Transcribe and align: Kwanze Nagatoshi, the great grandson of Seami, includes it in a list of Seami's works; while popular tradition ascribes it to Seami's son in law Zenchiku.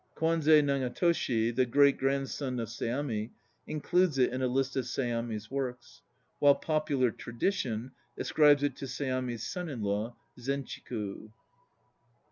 Kwanze 0.15 0.63
Nagatoshi, 0.63 1.51
the 1.55 1.67
great 1.67 1.99
grandson 1.99 2.59
of 2.59 2.69
Seami, 2.69 3.29
includes 3.67 4.17
it 4.17 4.33
in 4.33 4.41
a 4.41 4.47
list 4.47 4.75
of 4.75 4.85
Seami's 4.85 5.51
works; 5.51 6.01
while 6.39 6.55
popular 6.55 7.11
tradition 7.11 7.91
ascribes 8.17 8.63
it 8.63 8.75
to 8.77 8.85
Seami's 8.85 9.43
son 9.43 9.69
in 9.69 9.83
law 9.83 10.15
Zenchiku. 10.39 11.29